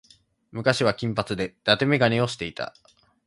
[0.51, 2.73] 昔は金髪で伊達眼鏡をしていた。